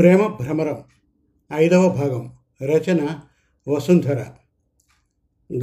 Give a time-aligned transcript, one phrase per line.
[0.00, 0.78] ప్రేమ భ్రమరం.
[1.52, 2.32] ఐదవ భాగం.
[2.62, 3.20] రచన
[3.68, 4.26] వసుంధర.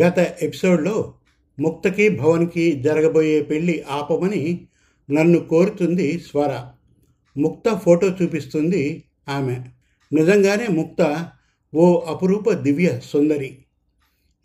[0.01, 1.13] గత ఎపిసోడ్లో
[1.59, 4.67] ముక్తకి భవన్కి జరగబోయే పెళ్ళి ఆపమని
[5.11, 6.69] నన్ను కోరుతుంది స్వర.
[7.37, 9.59] ముక్త ఫోటో చూపిస్తుంది ఆమె.
[10.13, 11.29] నిజంగానే ముక్త
[11.75, 13.65] ఓ అపురూప దివ్య సుందరి.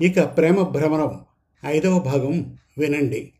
[0.00, 1.20] ఇక ప్రేమ భ్రమరం.
[1.66, 3.32] ఐదవ భాగం వినండి.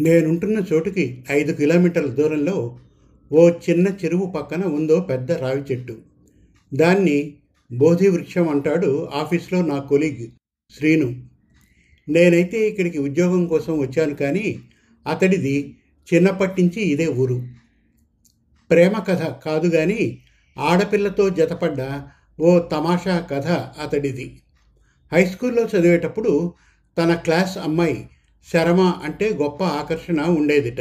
[0.00, 2.78] నేనుంటున్న చోటుకి ఐదు కిలోమీటర్ల దూరంలో
[3.32, 5.96] ఓ చిన్న చెరువు పక్కన ఉందో పెద్ద రావి చెట్టు.
[6.74, 7.34] దాన్ని
[7.72, 10.26] బోధి వృక్షం అంటాడు ఆఫీస్లో నా కొలీగ్
[10.76, 11.22] శ్రీను.
[12.08, 14.60] నేనైతే ఇక్కడికి ఉద్యోగం కోసం వచ్చాను కానీ
[15.06, 15.76] అతడిది
[16.14, 17.42] చిన్నప్పటి నుంచి ఇదే ఊరు.
[18.70, 20.22] ప్రేమ కథ కాదు కానీ
[20.58, 22.02] ఆడపిల్లతో జతపడ్డ
[22.40, 23.46] ఓ తమాషా కథ
[23.82, 24.40] అతడిది.
[25.12, 26.52] హై స్కూల్లో చదివేటప్పుడు
[26.98, 28.08] తన క్లాస్ అమ్మాయి
[28.52, 30.80] శరమ అంటే గొప్ప ఆకర్షణ ఉండేదిట.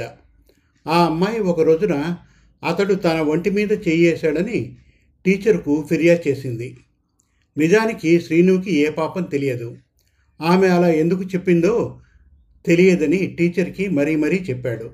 [0.87, 2.17] ఆ అమ్మాయి ఒక రోజున
[2.63, 4.77] అతడు తన ఒంటి మీద చెయ్యేశాడని
[5.25, 6.77] టీచర్కు ఫిర్యాదు చేసింది.
[7.57, 9.77] నిజానికి శ్రీనుకి ఏ పాపం తెలియదు.
[10.41, 12.01] ఆమె అలా ఎందుకు చెప్పిందో
[12.65, 14.91] తెలియదని టీచర్కి మరీ మరీ చెప్పాడు.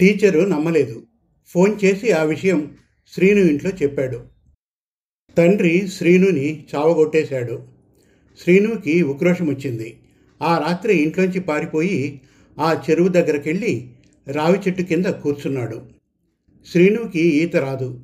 [0.00, 1.06] టీచరు నమ్మలేదు.
[1.46, 2.76] ఫోన్ చేసి ఆ విషయం
[3.12, 4.24] శ్రీను ఇంట్లో చెప్పాడు.
[5.38, 7.66] తండ్రి శ్రీనుని చావగొట్టేశాడు.
[8.42, 10.00] శ్రీనుకి ఉక్రోషం వచ్చింది
[10.42, 12.20] ఆ రాత్రి ఇంట్లోంచి పారిపోయి
[12.58, 13.89] ఆ చెరువు దగ్గరకెళ్ళి
[14.28, 15.82] రావి చెట్టు కింద కూర్చున్నాడు.
[16.66, 18.00] శ్రీనుకి ఈత రాదు.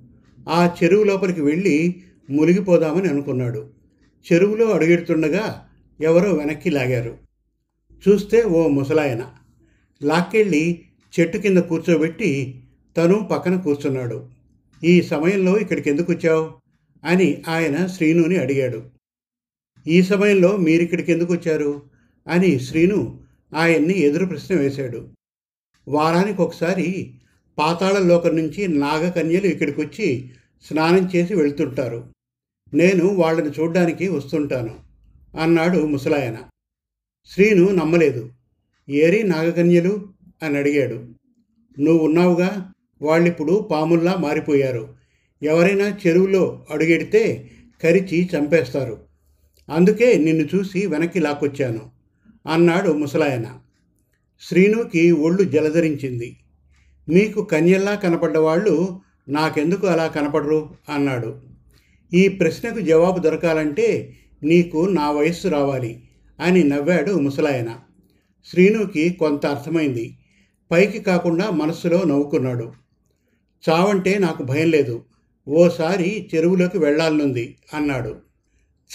[0.48, 3.68] ఆ చెరువు లోపలికి వెళ్ళి మునిగిపోదామని అనుకున్నాడు.
[4.32, 5.68] చెరువులో అడుగెడుతుండగా
[6.00, 7.18] ఎవరో వెనక్కి లాగారు.
[8.08, 9.26] చూస్తే ఓ ముసలాయన.
[10.02, 10.82] లాక్కెళ్ళి
[11.20, 12.62] చెట్టు కింద కూర్చోబెట్టి
[12.96, 14.28] తను పక్కన కూర్చున్నాడు.
[14.84, 16.50] ఈ సమయంలో ఇక్కడికి ఎందుకు వచ్చావు?
[17.04, 18.82] అని ఆయన శ్రీనుని అడిగాడు.
[19.86, 21.82] ఈ సమయంలో మీరిక్కడికి ఎందుకు వచ్చారు?
[22.28, 23.20] అని శ్రీను
[23.54, 25.08] ఆయన్ని ఎదురు ప్రశ్న వేశాడు.
[25.88, 27.14] వారానికి ఒకసారి
[27.58, 30.30] పాతాళ లోకం నుంచి నాగకన్యలు ఇక్కడికి వచ్చి
[30.64, 32.14] స్నానం చేసి వెళ్తుంటారు.
[32.74, 34.74] నేను వాళ్ళని చూడ్డానికి వస్తుంటాను
[35.40, 36.36] అన్నాడు ముసలాయన.
[37.26, 38.30] శ్రీను నమ్మలేదు.
[38.88, 40.08] ఏరి నాగకన్యలు?
[40.42, 40.94] అని అడిగాడు.
[41.80, 42.72] నువ్వు ఉన్నావుగా?
[43.02, 44.94] వాళ్ళిప్పుడు పాముల్లా మారిపోయారు.
[45.42, 47.50] ఎవరైనా చెరువులో అడుగెడితే
[47.82, 48.98] కరిచి చంపేస్తారు.
[49.70, 51.90] అందుకే నిన్ను చూసి వెనక్కి లాక్కొచ్చాను
[52.52, 53.58] అన్నాడు ముసలాయన.
[54.40, 56.36] శ్రీనుకి ఒళ్ళు జలధరించింది.
[57.08, 60.70] మీకు కన్యల్లా కనపడ్డవాళ్ళు నాకెందుకు అలా కనపడరు?
[60.88, 61.36] అన్నాడు.
[62.14, 66.02] ఈ ప్రశ్నకు జవాబు దొరకాలంటే నీకు నా వయస్సు రావాలి
[66.40, 67.78] అని నవ్వాడు ముసలాయన.
[68.44, 70.18] శ్రీనుకి కొంత అర్థమైంది.
[70.70, 72.72] పైకి కాకుండా మనస్సులో నవ్వుకున్నాడు.
[73.70, 75.04] చావంటే నాకు భయం లేదు.
[75.48, 78.16] ఓసారి చెరువులోకి వెళ్ళాలనుంది అన్నాడు.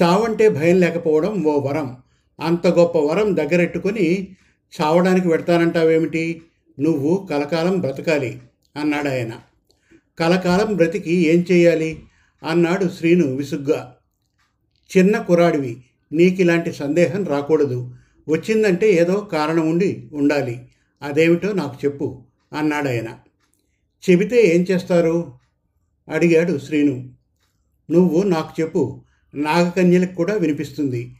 [0.04, 1.98] చావంటే భయం లేకపోవడం ఓ వరం.
[2.42, 4.36] అంత గొప్ప వరం దగ్గరెట్టుకొని
[4.82, 6.42] చావడానికి పెడతానంటావేమిటి?
[6.80, 8.42] నువ్వు కలకాలం బ్రతకాలి
[8.76, 9.32] అన్నాడు ఆయన.
[10.20, 12.04] కలకాలం బ్రతికి ఏం చేయాలి?
[12.50, 13.96] అన్నాడు శ్రీను విసుగ్గా.
[14.98, 17.96] చిన్న కురాడివి నీకిలాంటి సందేహం రాకూడదు.
[18.30, 20.62] వచ్చిందంటే ఏదో కారణం ఉండి ఉండాలి.
[21.02, 22.24] అదేమిటో నాకు చెప్పు
[22.58, 23.18] అన్నాడాయన
[24.10, 25.34] చెబితే ఏం చేస్తారు?
[26.10, 27.10] అడిగాడు శ్రీను.
[27.92, 29.04] నువ్వు నాకు చెప్పు.
[29.36, 31.16] నాగకన్యలకు కూడా వినిపిస్తుంది.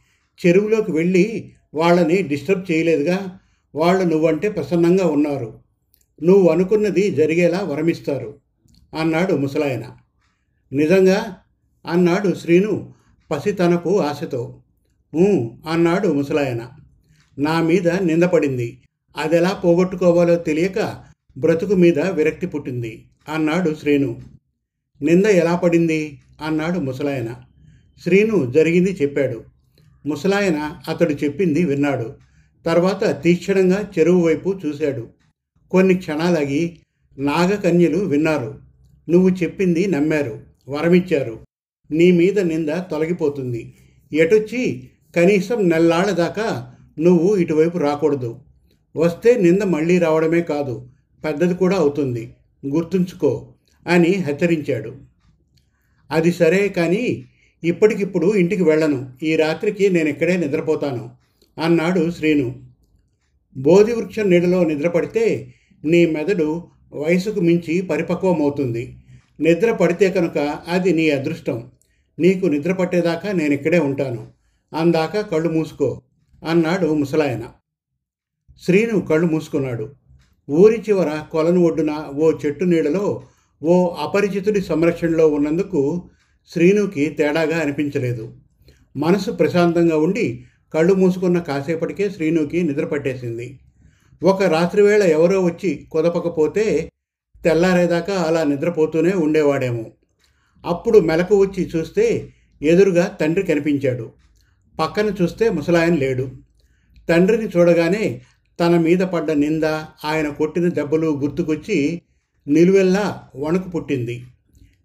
[0.46, 3.38] చెరువులోకి వెళ్ళి వాళ్ళని డిస్టర్బ్ చేయలేదుగా?
[3.74, 5.58] వాళ్ళు నువ్వంటే ప్రసన్నంగా ఉన్నారు.
[6.22, 8.34] నువ్వు అనుకున్నది జరిగేలా వరమిస్తారు
[9.00, 9.84] అన్నాడు ముసలాయన.
[10.72, 11.36] నిజంగా?
[11.86, 12.94] అన్నాడు శ్రీను
[13.30, 14.62] పసితనపు ఆశతో.
[15.70, 16.68] అన్నాడు ముసలాయన.
[17.38, 18.82] నా మీద నిందపడింది
[19.16, 21.04] అదెలా పోగొట్టుకోవాలో తెలియక
[21.38, 24.22] బ్రతుకు మీద విరక్తి పుట్టింది అన్నాడు శ్రీను.
[25.02, 26.20] నింద ఎలా పడింది?
[26.42, 27.34] అన్నాడు ముసలాయన.
[28.02, 29.44] శ్రీను జరిగింది చెప్పాడు.
[30.06, 32.14] ముసలాయన అతడు చెప్పింది విన్నాడు.
[32.66, 35.08] తర్వాత తీక్షణంగా చెరువు వైపు చూశాడు.
[35.70, 36.78] కొన్ని క్షణాలగి
[37.18, 38.58] నాగకన్యలు విన్నారు.
[39.08, 41.40] నువ్వు చెప్పింది నమ్మారు వరమిచ్చారు.
[41.90, 43.74] నీ మీద నింద తొలగిపోతుంది.
[44.12, 48.40] ఎటొచ్చి కనీసం నెల్లాళ్ళ దాకా నువ్వు ఇటువైపు రాకూడదు.
[48.96, 50.90] వస్తే నింద మళ్ళీ రావడమే కాదు
[51.24, 52.34] పెద్దది కూడా అవుతుంది.
[52.66, 53.54] గుర్తుంచుకో
[53.86, 54.94] అని హెచ్చరించాడు.
[56.10, 57.24] అది సరే కానీ
[57.64, 59.10] ఇప్పటికిప్పుడు ఇంటికి వెళ్ళను.
[59.22, 61.21] ఈ రాత్రికి నేను ఇక్కడే నిద్రపోతాను.
[61.58, 62.62] అన్నాడు శ్రీను.
[63.56, 65.54] బోధి వృక్షం నీడలో నిద్రపడితే
[65.84, 68.96] నీ మెదడు వయసుకు మించి పరిపక్వమవుతుంది.
[69.40, 70.38] నిద్ర పడితే కనుక
[70.68, 71.70] అది నీ అదృష్టం.
[72.18, 74.26] నీకు నిద్ర పట్టేదాకా నేను ఇక్కడే ఉంటాను.
[74.74, 76.02] అందాక కళ్ళు మూసుకో
[76.48, 77.48] అన్నాడు ముసలాయన.
[78.62, 79.94] శ్రీను కళ్ళు మూసుకున్నాడు.
[80.50, 83.22] ఊరి చివర కొలను ఒడ్డున ఓ చెట్టు నీడలో
[83.62, 86.10] ఓ అపరిచితుడి సంరక్షణలో ఉన్నందుకు
[86.48, 88.36] శ్రీనుకి తేడాగా అనిపించలేదు.
[88.96, 93.58] మనసు ప్రశాంతంగా ఉండి కళ్ళు మూసుకున్న కాసేపటికే శ్రీనుకి నిద్ర పట్టేసింది.
[94.22, 96.90] ఒక రాత్రివేళ ఎవరో వచ్చి కుదపకపోతే
[97.44, 99.90] తెల్లారేదాకా అలా నిద్రపోతూనే ఉండేవాడేమో.
[100.66, 102.28] అప్పుడు మెలకు వచ్చి చూస్తే
[102.62, 104.12] ఎదురుగా తండ్రి కనిపించాడు.
[104.78, 106.30] పక్కన చూస్తే ముసలాయన లేడు.
[107.08, 108.22] తండ్రిని చూడగానే
[108.60, 109.64] తన మీద పడ్డ నింద
[110.04, 112.02] ఆయన కొట్టిన దెబ్బలు గుర్తుకొచ్చి
[112.48, 114.24] నిలువెల్లా వణుకు పుట్టింది.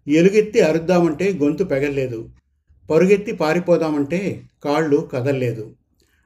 [0.08, 2.30] ఎలుగెత్తి అరుద్దామంటే గొంతు పెగలేదు
[2.90, 5.76] పరుగెత్తి పారిపోదామంటే కాళ్ళు కదల్లేదు.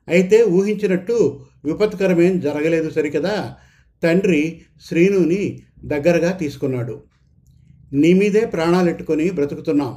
[0.09, 3.55] అయితే ఊహించినట్టు విపత్కరమేం జరగలేదు సరికదా?
[4.03, 7.03] తండ్రి శ్రీనుని దగ్గరగా తీసుకున్నాడు.
[7.93, 9.97] నీ మీదే ప్రాణాలెట్టుకొని బ్రతుకుతున్నాం.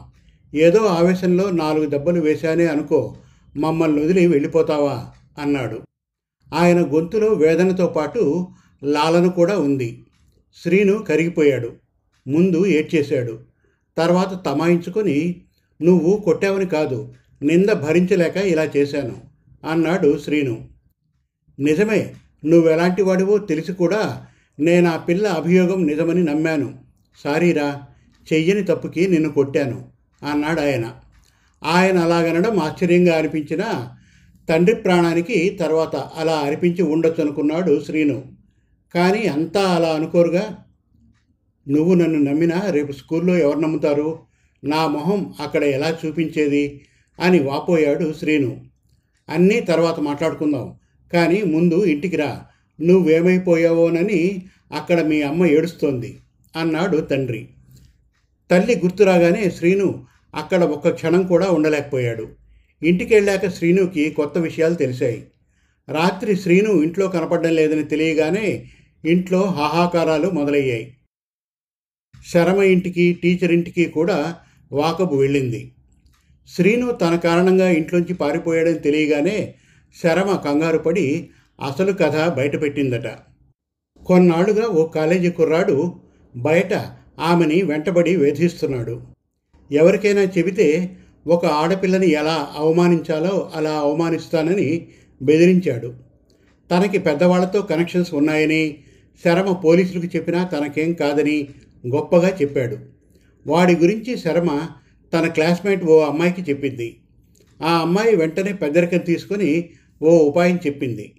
[0.55, 3.15] ఏదో ఆవేశంలో నాలుగు దెబ్బలు వేశానే అనుకో
[3.57, 5.05] మమ్మల్ని వదిలి వెళ్ళిపోతావా?
[5.39, 5.81] అన్నాడు.
[6.53, 8.47] ఆయన గొంతులో వేదనతో పాటు
[8.83, 10.05] లాలను కూడా ఉంది.
[10.63, 11.73] శ్రీను కరిగిపోయాడు.
[12.27, 13.39] ముందు ఏడ్చేశాడు.
[13.97, 15.41] తర్వాత తమాయించుకొని
[15.81, 17.13] నువ్వు కొట్టావని కాదు.
[17.43, 19.15] నింద భరించలేక ఇలా చేశాను
[19.69, 20.67] అన్నాడు శ్రీను.
[21.59, 22.13] నిజమే
[22.45, 24.25] నువ్వెలాంటి వాడివో తెలిసి కూడా
[24.59, 26.73] నేను ఆ పిల్ల అభియోగం నిజమని నమ్మాను.
[27.23, 27.81] సారీరా
[28.33, 29.87] చెయ్యని తప్పుకి నిన్ను కొట్టాను
[30.23, 30.95] అన్నాడు ఆయన.
[31.63, 33.97] ఆయన అలాగనడం ఆశ్చర్యంగా అనిపించినా
[34.49, 38.23] తండ్రి ప్రాణానికి తర్వాత అలా అనిపించి ఉండొచ్చు అనుకున్నాడు శ్రీను.
[38.95, 40.57] కానీ అంతా అలా అనుకోరుగా?
[41.69, 44.19] నువ్వు నన్ను నమ్మినా రేపు స్కూల్లో ఎవరు నమ్ముతారు?
[44.63, 46.85] నా మొహం అక్కడ ఎలా చూపించేది?
[47.19, 48.61] అని వాపోయాడు శ్రీను.
[49.29, 50.75] అన్నీ తర్వాత మాట్లాడుకుందాం.
[51.13, 52.45] కానీ ముందు ఇంటికి రా.
[52.81, 56.17] నువ్వేమైపోయావోనని అక్కడ మీ అమ్మ ఏడుస్తోంది
[56.55, 57.49] అన్నాడు తండ్రి.
[58.51, 62.27] తల్లి గుర్తురాగానే శ్రీను అక్కడ ఒక్క క్షణం కూడా ఉండలేకపోయాడు.
[62.83, 65.27] ఇంటికి వెళ్ళాక శ్రీనుకి కొత్త విషయాలు తెలిసాయి.
[65.89, 68.65] రాత్రి శ్రీను ఇంట్లో కనపడడం లేదని తెలియగానే
[69.05, 70.97] ఇంట్లో హాహాకారాలు మొదలయ్యాయి.
[72.33, 74.35] శరమ ఇంటికి టీచర్ ఇంటికి కూడా
[74.71, 75.74] వాకబు వెళ్ళింది.
[76.47, 79.55] శ్రీను తన కారణంగా ఇంట్లోంచి పారిపోయాడని తెలియగానే
[80.03, 81.29] శరమ కంగారు పడి
[81.65, 83.07] అసలు కథ బయటపెట్టిందట.
[84.05, 85.93] కొన్నాళ్ళుగా ఓ కాలేజీ కుర్రాడు
[86.35, 86.73] బయట
[87.19, 89.01] ఆమెని వెంటబడి వేధిస్తున్నాడు.
[89.71, 90.97] ఎవరికైనా చెబితే
[91.27, 94.87] ఒక ఆడపిల్లని ఎలా అవమానించాలో అలా అవమానిస్తానని
[95.21, 95.93] బెదిరించాడు.
[96.71, 98.77] తనకి పెద్దవాళ్ళతో కనెక్షన్స్ ఉన్నాయని
[99.25, 101.47] శరమ పోలీసులకు చెప్పినా తనకేం కాదని
[101.87, 102.77] గొప్పగా చెప్పాడు.
[103.47, 104.67] వాడి గురించి శరమ
[105.13, 106.97] తన క్లాస్మేట్ ఓ అమ్మాయికి చెప్పింది.
[107.63, 109.69] ఆ అమ్మాయి వెంటనే పెద్దరికం తీసుకొని
[110.01, 111.13] ఓ ఉపాయం చెప్పింది.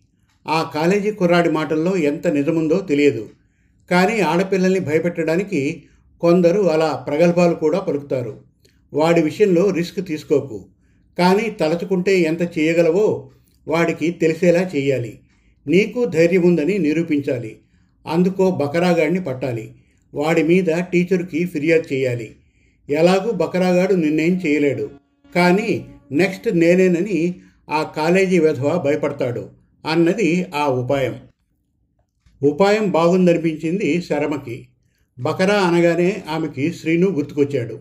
[0.48, 3.28] ఆ కాలేజీ కుర్రాడి మాటల్లో ఎంత నిజముందో తెలియదు.
[3.90, 5.82] కానీ ఆడపిల్లల్ని భయపెట్టడానికి
[6.20, 8.44] కొందరు అలా ప్రగల్భాలు కూడా పలుకుతారు.
[8.94, 10.66] వాడి విషయంలో రిస్క్ తీసుకోకు.
[11.18, 13.30] కానీ తలచుకుంటే ఎంత చేయగలవో
[13.68, 15.18] వాడికి తెలిసేలా చేయాలి
[15.66, 17.58] నీకు ధైర్యం ఉందని నిరూపించాలి.
[18.06, 19.74] అందుకో బకరాగాడిని పట్టాలి.
[20.14, 22.36] వాడి మీద టీచర్కి ఫిర్యాదు చేయాలి.
[22.90, 24.90] ఎలాగూ బకరాగాడు నిన్నేం చేయలేడు.
[25.34, 27.34] కానీ నెక్స్ట్ నేనేనని
[27.70, 29.50] ఆ కాలేజీ వెధవ భయపడతాడు
[29.86, 31.20] అన్నది ఆ ఉపాయం.
[32.42, 34.68] ఉపాయం బాగుందనిపించింది శరమకి.
[35.18, 37.80] బకరా అనగానే ఆమెకి శ్రీను గుర్తుకొచ్చాడు.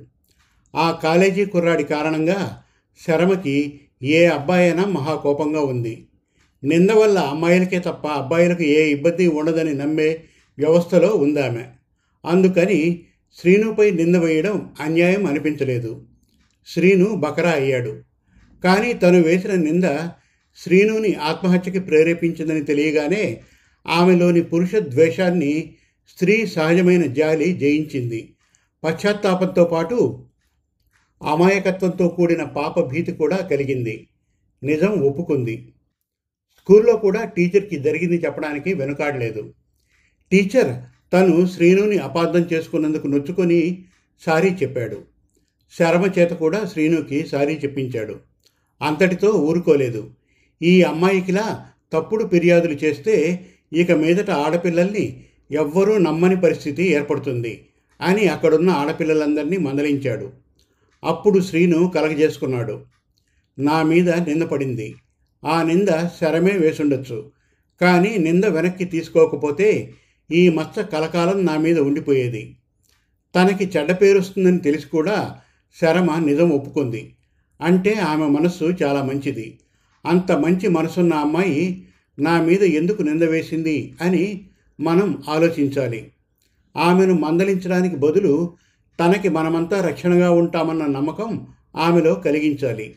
[0.76, 2.62] ఆ కాలేజీ కుర్రాడి కారణంగా
[3.08, 6.08] శరమకి ఏ అబ్బాయైనా మహాకోపంగా ఉంది.
[6.64, 10.20] నింద వల్ల అమ్మాయిలకే తప్ప అబ్బాయిలకు ఏ ఇబ్బంది ఉండదని నమ్మే
[10.58, 11.64] వ్యవస్థలో ఉందామె.
[12.26, 13.06] అందుకని
[13.36, 16.08] శ్రీనుపై నింద వేయడం అన్యాయం అనిపించలేదు.
[16.68, 18.02] శ్రీను బకరా అయ్యాడు.
[18.64, 19.84] కానీ తను వేసిన నింద
[20.58, 23.42] శ్రీనుని ఆత్మహత్యకి ప్రేరేపించిందని తెలియగానే
[23.88, 25.76] ఆమెలోని పురుష ద్వేషాన్ని
[26.08, 28.36] స్త్రీ సహజమైన జాలి జయించింది.
[28.84, 30.26] పశ్చాత్తాపంతో పాటు
[31.24, 34.08] అమాయకత్వంతో కూడిన పాప భీతి కూడా కలిగింది.
[34.64, 35.74] నిజం ఒప్పుకుంది.
[36.58, 39.54] స్కూల్లో కూడా టీచర్కి జరిగింది చెప్పడానికి వెనుకాడలేదు.
[40.32, 43.86] టీచర్ తను శ్రీనుని అపార్థం చేసుకున్నందుకు నొచ్చుకొని
[44.26, 45.02] సారీ చెప్పాడు.
[45.80, 48.16] శరమ చేత కూడా శ్రీనుకి సారీ చెప్పించాడు.
[48.82, 50.12] అంతటితో ఊరుకోలేదు.
[50.62, 57.66] ఈ అమ్మాయికిలా తప్పుడు ఫిర్యాదులు చేస్తే ఇక మీదట ఆడపిల్లల్ని ఎవ్వరూ నమ్మని పరిస్థితి ఏర్పడుతుంది
[58.02, 60.32] అని అక్కడున్న ఆడపిల్లలందరినీ మందలించాడు.
[61.04, 62.86] అప్పుడు శ్రీను కలగజేసుకున్నాడు.
[63.60, 64.96] నా మీద నింద పడింది.
[65.46, 65.88] ఆ నింద
[66.22, 67.32] శరమే వేసుండొచ్చు.
[67.82, 69.94] కానీ నింద వెనక్కి తీసుకోకపోతే
[70.32, 72.58] ఈ మచ్చ కలకాలం నా మీద ఉండిపోయేది.
[73.36, 75.36] తనకి చెడ్డ పేరుస్తుందని తెలిసి కూడా
[75.82, 77.16] శరమ నిజం ఒప్పుకుంది.
[77.62, 79.60] అంటే ఆమె మనస్సు చాలా మంచిది.
[80.06, 81.88] అంత మంచి మనసున్న అమ్మాయి
[82.20, 86.12] నా మీద ఎందుకు నింద వేసింది అని మనం ఆలోచించాలి.
[86.78, 88.54] ఆమెను మందలించడానికి బదులు
[89.00, 92.96] తనకి మనమంతా రక్షణగా ఉంటామన్న నమ్మకం ఆమెలో కలిగించాలి.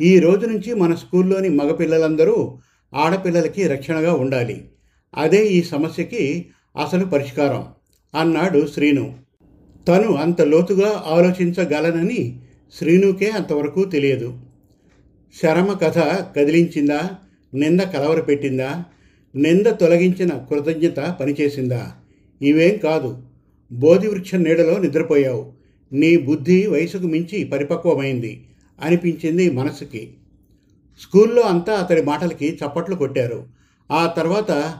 [0.00, 2.58] ఈ రోజు నుంచి మన స్కూల్లోని మగపిల్లలందరూ
[2.94, 4.68] ఆడపిల్లలకి రక్షణగా ఉండాలి.
[5.16, 6.46] అదే ఈ సమస్యకి
[6.82, 7.66] అసలు పరిష్కారం
[8.20, 9.14] అన్నాడు శ్రీను.
[9.88, 12.40] తను అంత లోతుగా ఆలోచించగలనని
[12.78, 14.38] శ్రీనుకే అంతవరకు తెలియదు.
[15.42, 15.98] శరమ కథ
[16.36, 17.10] కదిలించిందా?
[17.54, 18.84] నింద కలవరపెట్టిందా
[19.34, 21.92] నింద తొలగించిన కృతజ్ఞత పనిచేసిందా?
[22.42, 23.22] ఇవేం కాదు.
[23.72, 25.52] బోధి వృక్షం నీడలో నిద్రపోయావు.
[25.92, 28.46] నీ బుద్ధి వయసుకు మించి పరిపక్వమైంది
[28.82, 30.14] అనిపించింది మనసుకి.
[31.02, 33.46] స్కూల్లో అంతా అతడి మాటలకి చప్పట్లు కొట్టారు.
[33.92, 34.74] ఆ తర్వాత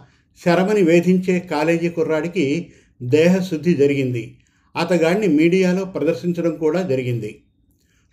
[0.45, 4.39] శరమని వేధించే కాలేజీ కుర్రాడికి దేహశుద్ధి జరిగింది.
[4.77, 7.41] అతగాడిని మీడియాలో ప్రదర్శించడం కూడా జరిగింది.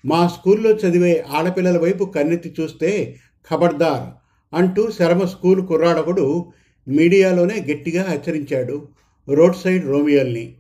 [0.06, 3.15] మా స్కూల్లో చదివే ఆడపిల్లల వైపు కన్నెత్తి చూస్తే
[3.51, 4.06] ఖబర్దార్
[4.56, 6.46] అంటూ శరమ స్కూల్ కుర్రాడొకడు
[6.88, 8.88] మీడియాలోనే గట్టిగా హెచ్చరించాడు
[9.30, 10.56] రోడ్ సైడ్ రోమియోల్ని.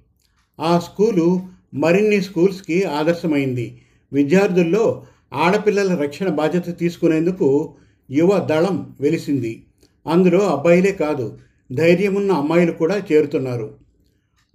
[0.59, 1.39] ఆ స్కూలు
[1.73, 3.81] మరిన్ని స్కూల్స్కి ఆదర్శమైంది.
[4.13, 7.75] విద్యార్థుల్లో ఆడపిల్లల రక్షణ బాధ్యత తీసుకునేందుకు
[8.11, 9.63] యువ దళం వెలిసింది.
[10.07, 11.37] అందులో అబ్బాయిలే కాదు
[11.73, 13.77] ధైర్యమున్న అమ్మాయిలు కూడా చేరుతున్నారు.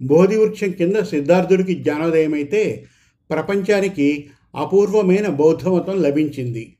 [0.01, 2.85] బోధి వృక్షం కింద సిద్ధార్థుడికి జ్ఞానోదయమైతే
[3.31, 6.75] ప్రపంచానికి అపూర్వమైన బౌద్ధమతం లభించింది.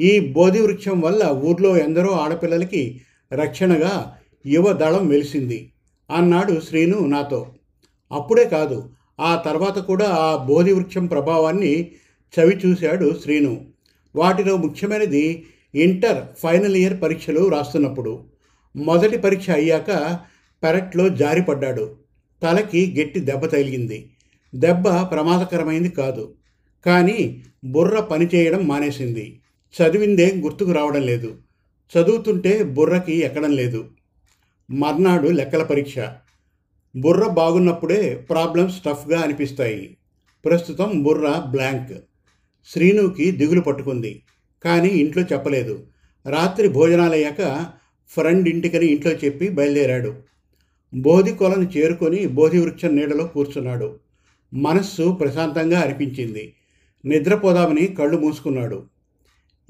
[0.00, 3.00] ఈ బోధి వృక్షం వల్ల ఊర్లో ఎందరో ఆడపిల్లలకి
[3.32, 4.16] రక్షణగా
[4.46, 5.72] యువ దళం వెలిసింది.
[6.10, 7.46] అన్నాడు శ్రీను నాతో.
[8.12, 11.90] అప్పుడే కాదు ఆ తర్వాత కూడా ఆ బోధి వృక్షం ప్రభావాన్ని
[12.40, 13.66] చవి చూశాడు శ్రీను.
[14.16, 18.37] వాటిలో ముఖ్యమైనది ఇంటర్ ఫైనల్ ఇయర్ పరీక్షలు రాస్తున్నప్పుడు.
[18.76, 20.20] మొదటి పరీక్ష అయ్యాక
[20.62, 21.98] పెరట్లో జారిపడ్డాడు.
[22.42, 24.10] తలకి గట్టి దెబ్బ తగిలింది.
[24.54, 26.34] దెబ్బ ప్రమాదకరమైంది కాదు.
[26.86, 29.40] కానీ బుర్ర పనిచేయడం మానేసింది.
[29.74, 31.36] చదివిందేం గుర్తుకు రావడం లేదు.
[31.98, 33.90] చదువుతుంటే బుర్రకి ఎక్కడం లేదు.
[34.70, 35.98] మర్నాడు లెక్కల పరీక్ష.
[36.96, 39.96] బుర్ర బాగున్నప్పుడే ప్రాబ్లమ్స్ టఫ్గా అనిపిస్తాయి.
[40.44, 41.98] ప్రస్తుతం బుర్ర బ్లాంక్.
[42.66, 44.22] శ్రీనుకి దిగులు పట్టుకుంది.
[44.64, 45.86] కానీ ఇంట్లో చెప్పలేదు.
[46.26, 47.66] రాత్రి భోజనాలయ్యాక
[48.08, 50.14] ఫ్రెండ్ ఇంటికని ఇంట్లో చెప్పి బయలుదేరాడు.
[50.94, 53.98] బోధి కొలను చేరుకొని బోధి వృక్షం నీడలో కూర్చున్నాడు.
[54.54, 56.54] మనస్సు ప్రశాంతంగా అనిపించింది.
[57.04, 58.84] నిద్రపోదామని కళ్ళు మూసుకున్నాడు.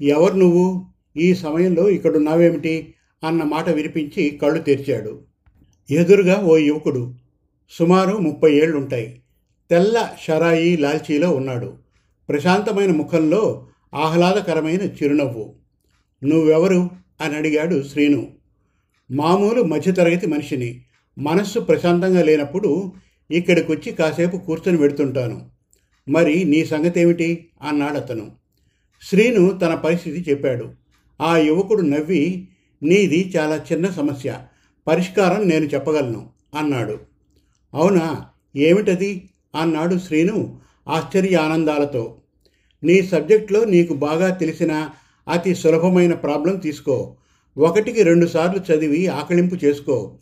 [0.01, 0.85] ఎవరు నువ్వు?
[1.17, 2.93] ఈ సమయంలో ఇక్కడున్నావేమిటి?
[3.23, 5.21] అన్న మాట వినిపించి కళ్ళు తెరిచాడు.
[5.91, 7.13] ఎదురుగా ఓ యువకుడు.
[7.71, 9.21] సుమారు ముప్పై ఏళ్ళుంటాయి
[9.69, 11.73] తెల్ల షరాయి లాల్చీలో ఉన్నాడు.
[12.29, 15.55] ప్రశాంతమైన ముఖంలో ఆహ్లాదకరమైన చిరునవ్వు.
[16.23, 16.89] నువ్వెవరు?
[17.21, 18.27] అని అడిగాడు శ్రీను.
[19.11, 20.81] మామూలు మధ్యతరగతి మనిషిని
[21.19, 22.91] మనస్సు ప్రశాంతంగా లేనప్పుడు
[23.31, 25.49] ఇక్కడికి వచ్చి కాసేపు కూర్చొని పెడుతుంటాను
[26.09, 27.47] మరి నీ సంగతేమిటి?
[27.61, 28.31] అన్నాడు అతను.
[29.01, 30.69] శ్రీను తన పరిస్థితి చెప్పాడు.
[31.21, 32.47] ఆ యువకుడు నవ్వి
[32.83, 34.39] నీది చాలా చిన్న సమస్య
[34.87, 36.99] పరిష్కారం నేను చెప్పగలను అన్నాడు.
[37.73, 38.25] అవునా?
[38.55, 39.29] ఏమిటది?
[39.61, 40.59] అన్నాడు శ్రీను
[40.89, 42.21] ఆశ్చర్య ఆనందాలతో
[42.83, 44.89] నీ సబ్జెక్ట్లో నీకు బాగా తెలిసిన
[45.29, 47.15] అతి సులభమైన ప్రాబ్లం తీసుకో.
[47.57, 50.17] ఒకటికి రెండుసార్లు చదివి ఆకలింపు చేసుకో.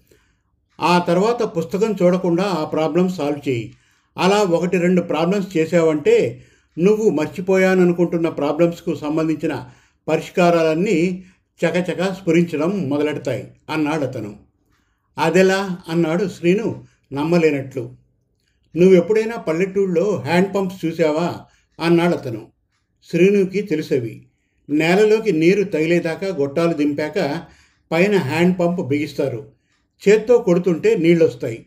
[0.81, 3.73] ఆ తర్వాత పుస్తకం చూడకుండా ఆ ప్రాబ్లం సాల్వ్ చేయి.
[4.17, 6.43] అలా ఒకటి రెండు ప్రాబ్లమ్స్ చేసావంటే
[6.79, 9.69] నువ్వు మర్చిపోయాననుకుంటున్న ప్రాబ్లమ్స్కు సంబంధించిన
[10.07, 11.23] పరిష్కారాలన్నీ
[11.65, 14.39] చకచక స్ఫురించడం మొదలెడతాయి అన్నాడు అతను.
[15.17, 15.77] అదెలా?
[15.89, 16.83] అన్నాడు శ్రీను
[17.13, 17.95] నమ్మలేనట్లు.
[18.75, 21.35] నువ్వెప్పుడైనా పల్లెటూళ్ళలో హ్యాండ్ పంప్స్ చూసావా
[21.85, 22.47] అన్నాడు అతను.
[23.09, 24.26] శ్రీనుకి తెలుసవి.
[24.69, 27.41] నేలలోకి నీరు తగిలేదాకా గొట్టాలు దింపాక
[27.91, 29.41] పైన హ్యాండ్ పంప్ బిగిస్తారు.
[30.07, 31.65] చేత్తో కొడుతుంటే నీళ్ళు వస్తాయి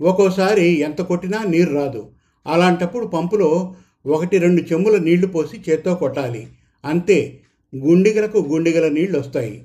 [0.00, 2.08] ఒక్కోసారి ఎంత కొట్టినా నీరు రాదు.
[2.46, 3.74] అలాంటప్పుడు పంపులో
[4.06, 6.46] ఒకటి రెండు చెంబుల నీళ్ళు పోసి చేత్తో కొట్టాలి.
[6.84, 7.40] అంతే
[7.72, 9.62] గుండిగలకు గుండిగల నీళ్ళు వస్తాయి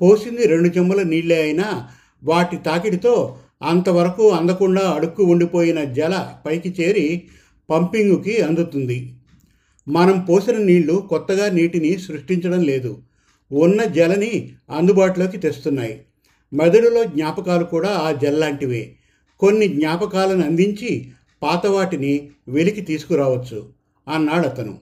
[0.00, 1.88] పోసింది రెండు చెంబుల నీళ్ళే అయినా
[2.24, 6.14] వాటి తాకిడితో అంతవరకు అందకుండా అడుక్కు ఉండిపోయిన జల
[6.46, 7.22] పైకి చేరి
[7.70, 9.14] పంపింగుకి అందుతుంది.
[9.88, 12.98] మనం పోసిన నీళ్ళు కొత్తగా నీటిని సృష్టించడం లేదు.
[13.52, 16.04] ఉన్న జలని అందుబాటులోకి తెస్తున్నాయి.
[16.52, 18.96] మెదడులో జ్ఞాపకాలు కూడా ఆ జల్లాంటివే
[19.40, 21.12] కొన్ని జ్ఞాపకాలను అందించి
[21.42, 23.68] పాత వాటిని వెలికి తీసుకురావచ్చు
[24.14, 24.78] అన్నాడు అతను.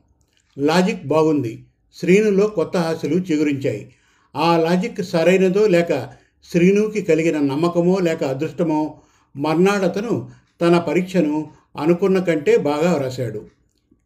[0.58, 1.64] లాజిక్ బాగుంది.
[1.94, 3.92] శ్రీనులో కొత్త ఆశలు చిగురించాయి.
[4.36, 6.08] ఆ లాజిక్ సరైనదో లేక
[6.50, 9.00] శ్రీనుకి కలిగిన నమ్మకమో లేక అదృష్టమో
[9.36, 10.30] మర్నాడతను
[10.60, 13.61] తన పరీక్షను అనుకున్న కంటే బాగా వ్రాశాడు.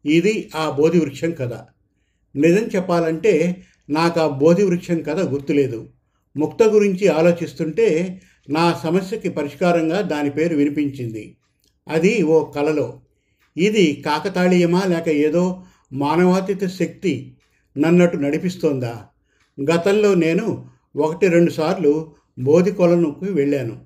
[0.07, 1.53] ఇది ఆ బోధి వృక్షం కథ.
[2.35, 5.89] నిజం చెప్పాలంటే నాకు ఆ బోధి వృక్షం కథ గుర్తులేదు.
[6.37, 11.37] ముక్త గురించి ఆలోచిస్తుంటే నా సమస్యకి పరిష్కారంగా దాని పేరు వినిపించింది.
[11.87, 13.01] అది ఓ కలలో.
[13.57, 17.37] ఇది కాకతాళీయమా లేక ఏదో మానవాతీత శక్తి
[17.77, 19.05] నన్నట్టు నడిపిస్తోందా?
[19.71, 23.81] గతంలో నేను ఒకటి రెండు సార్లు బోధి కొలనుకు వెళ్ళాను.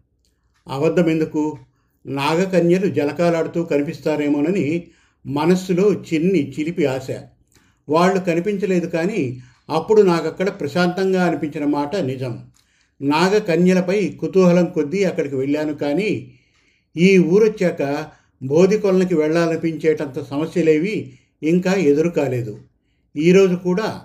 [0.67, 1.57] అబద్ధం ఎందుకు?
[2.05, 4.87] నాగకన్యలు జలకాలాడుతూ కనిపిస్తారేమోనని
[5.25, 7.07] మనస్సులో చిన్ని చిలిపి ఆశ.
[7.89, 12.39] వాళ్ళు కనిపించలేదు కానీ అప్పుడు నాకక్కడ ప్రశాంతంగా అనిపించిన మాట నిజం.
[13.01, 16.31] నాగకన్యలపై కుతూహలం కొద్దీ అక్కడికి వెళ్ళాను కానీ
[16.97, 18.05] ఈ ఊరొచ్చాక
[18.43, 21.13] బోధి కొలనికి వెళ్ళాలనిపించేటంత సమస్యలేవి
[21.43, 22.59] ఇంకా ఎదురు కాలేదు
[23.17, 24.01] ఈరోజు కూడా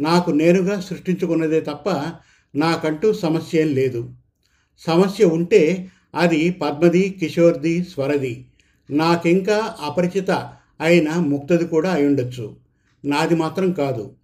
[0.00, 2.12] నాకు నేనుగా సృష్టించుకున్నదే తప్ప
[2.54, 4.10] నాకంటూ సమస్య ఏం లేదు.
[4.78, 8.46] సమస్య ఉంటే అది పద్మది కిషోర్ది స్వరది.
[8.90, 10.30] నాకింకా అపరిచిత
[10.80, 12.48] అయిన ముక్తది కూడా అయి
[13.04, 14.14] నాది మాత్రం కాదు.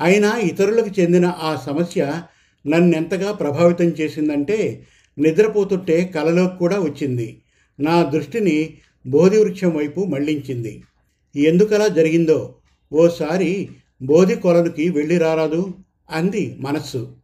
[0.00, 2.22] అయినా ఇతరులకు చెందిన ఆ సమస్య
[2.66, 4.86] నన్నెంతగా ప్రభావితం చేసిందంటే
[5.18, 7.42] నిద్రపోతుంటే కలలోకి కూడా వచ్చింది.
[7.80, 10.84] నా దృష్టిని బోధివృక్షం వైపు మళ్ళించింది.
[11.36, 12.54] ఎందుకలా జరిగిందో
[12.92, 13.68] ఓసారి
[14.02, 15.74] బోధి కొలనుకి వెళ్ళి రారాదు?
[16.10, 17.16] అంది మనస్సు.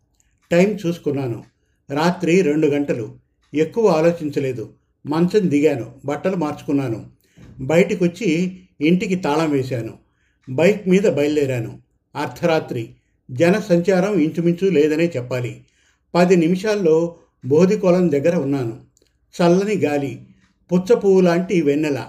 [0.50, 1.44] టైం చూసుకున్నాను.
[1.90, 3.14] రాత్రి రెండు గంటలు.
[3.54, 4.72] ఎక్కువ ఆలోచించలేదు.
[5.06, 7.06] మంచం దిగాను బట్టలు మార్చుకున్నాను.
[7.60, 9.94] బయటికొచ్చి ఇంటికి తాళం వేశాను.
[10.50, 11.78] బైక్ మీద బయలుదేరాను.
[12.16, 12.90] అర్ధరాత్రి.
[13.30, 15.64] జన సంచారం ఇంచుమించు లేదనే చెప్పాలి.
[16.14, 17.14] పది నిమిషాల్లో
[17.46, 18.80] బోధికొలం దగ్గర ఉన్నాను.
[19.42, 20.22] చల్లని గాలి
[20.72, 22.06] పుచ్చపువ్వు లాంటి వెన్నెల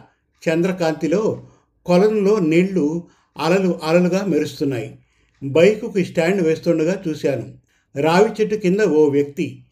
[0.50, 1.48] చంద్రకాంతిలో
[1.86, 5.00] కొలంలో నీళ్ళు అలలు అలలుగా మెరుస్తున్నాయి.
[5.44, 7.54] బైకుకి స్టాండ్ వేస్తుండగా చూశాను.
[8.02, 9.64] రావి చెట్టు కింద ఓ వ్యక్తి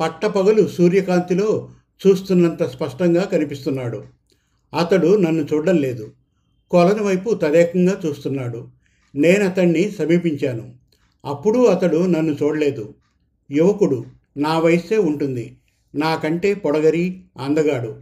[0.00, 1.70] పట్టపగలు సూర్యకాంతిలో
[2.06, 4.04] చూస్తున్నంత స్పష్టంగా కనిపిస్తున్నాడు.
[4.78, 6.12] అతడు నన్ను చూడడం లేదు.
[6.70, 8.68] కొలను వైపు తదేకంగా చూస్తున్నాడు.
[9.14, 10.74] నేను అతన్ని సమీపించాను.
[11.24, 12.94] అప్పుడు అతడు నన్ను చూడలేదు.
[13.50, 14.04] యువకుడు
[14.36, 15.56] నా వయస్సే ఉంటుంది.
[15.94, 18.00] నాకంటే పొడగరి అందగాడు.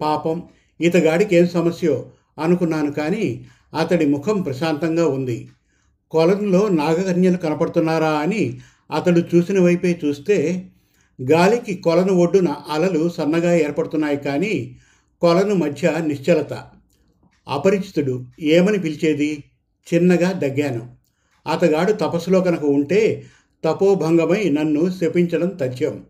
[0.00, 0.42] పాపం
[0.80, 3.46] ఇతగాడికి ఏం సమస్యో అనుకున్నాను కానీ
[3.78, 5.48] అతడి ముఖం ప్రశాంతంగా ఉంది.
[6.10, 8.60] కొలంలో నాగకన్యలు కనపడుతున్నారా అని
[8.94, 10.68] అతడు చూసిన వైపే చూస్తే
[11.22, 14.76] గాలికి కొలను ఒడ్డున అలలు సన్నగా ఏర్పడుతున్నాయి కానీ
[15.20, 16.66] కొలను మధ్య నిశ్చలత.
[17.48, 19.44] అపరిచితుడు ఏమని పిలిచేది?
[19.94, 20.96] చిన్నగా దగ్గాను.
[21.46, 23.24] అతగాడు తపస్సులో కనుక ఉంటే
[23.64, 26.04] తపోభంగమై నన్ను శపించడం తథ్యం.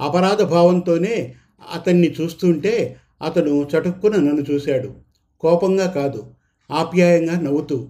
[0.00, 1.34] అపరాధ భావంతోనే
[1.74, 4.94] అతన్ని చూస్తుంటే అతను చటుక్కున నన్ను చూశాడు.
[5.40, 6.34] కోపంగా కాదు
[6.70, 7.88] ఆప్యాయంగా నవ్వుతూ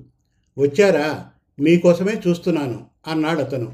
[0.58, 1.26] వచ్చారా?
[1.60, 3.72] మీకోసమే చూస్తున్నాను అన్నాడు అతను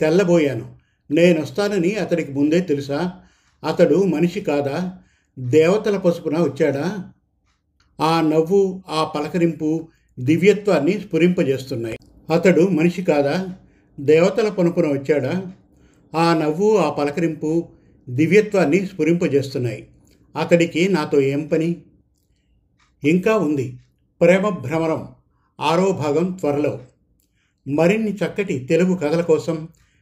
[0.00, 0.81] తెల్లబోయాను.
[1.10, 3.12] నేనొస్తానని అతడికి ముందే తెలుసా?
[3.64, 4.98] అతడు మనిషి కాదా?
[5.38, 7.12] దేవతల పసుపున వచ్చాడా?
[8.00, 9.88] ఆ నవ్వు ఆ పలకరింపు
[10.18, 11.98] దివ్యత్వాన్ని స్ఫురింపజేస్తున్నాయి.
[12.32, 13.48] అతడు మనిషి కాదా?
[14.00, 15.52] దేవతల పనుపున వచ్చాడా?
[16.16, 17.68] ఆ నవ్వు ఆ పలకరింపు
[18.08, 19.88] దివ్యత్వాన్ని స్ఫురింపజేస్తున్నాయి.
[20.38, 21.82] అతడికి నాతో ఏం పని?
[23.04, 23.78] ఇంకా ఉంది.
[24.20, 25.08] ప్రేమ భ్రమరం
[25.60, 26.80] ఆరో భాగం త్వరలో.
[27.68, 29.68] మరిన్ని చక్కటి తెలుగు కథల కోసం